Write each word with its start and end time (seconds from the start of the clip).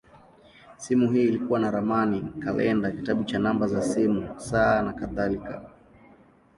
Simu 0.77 1.11
hii 1.11 1.23
ilikuwa 1.23 1.59
na 1.59 1.71
ramani, 1.71 2.21
kalenda, 2.39 2.91
kitabu 2.91 3.23
cha 3.23 3.39
namba 3.39 3.67
za 3.67 3.81
simu, 3.81 4.39
saa, 4.39 4.81
nakadhalika. 4.81 5.61